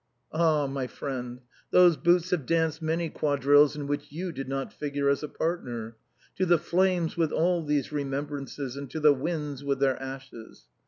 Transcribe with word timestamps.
Ah! 0.33 0.65
my 0.65 0.87
friend, 0.87 1.41
those 1.69 1.95
boots 1.95 2.31
have 2.31 2.47
danced 2.47 2.81
many 2.81 3.07
quadrilles 3.07 3.75
in 3.75 3.85
which 3.85 4.11
you 4.11 4.31
did 4.31 4.49
not 4.49 4.73
figure 4.73 5.09
as 5.09 5.21
a 5.21 5.27
partner. 5.29 5.95
To 6.37 6.47
the 6.47 6.57
flames 6.57 7.15
with 7.15 7.31
all 7.31 7.61
these 7.63 7.91
remembrances, 7.91 8.75
and 8.75 8.89
to 8.89 8.99
the 8.99 9.13
winds 9.13 9.63
with 9.63 9.77
their 9.77 10.01
ashes. 10.01 10.65